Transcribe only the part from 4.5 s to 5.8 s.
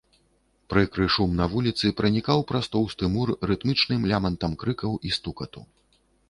крыкаў і стукату.